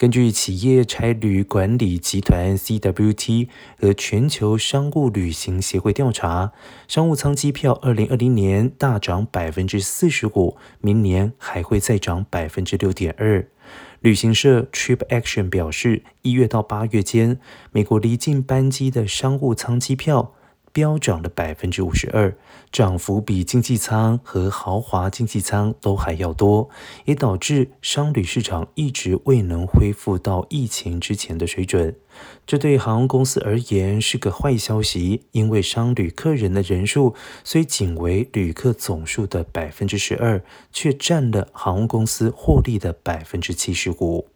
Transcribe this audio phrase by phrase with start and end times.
[0.00, 6.52] 根据企业差旅管理集团 （CWT） 和全球商务旅行协会调查，
[6.88, 13.46] 商务舱机票二零二零年大涨百分之四十五，明年还会再涨百分之六点二。
[14.00, 17.38] 旅行社 Trip Action 表示，一月到八月间，
[17.70, 20.32] 美国离境班机的商务舱机票。
[20.72, 22.36] 飙涨了百分之五十二，
[22.70, 26.68] 涨幅比经济舱和豪华经济舱都还要多，
[27.04, 31.96] 也导致商旅市场一直未能恢复到疫情之前的水准。
[32.46, 44.28] 这对航空公司而言是个坏消息，因为商旅客人的人数虽仅为旅客总数的百分之十二，却占了航空公司获利的百分之七十五。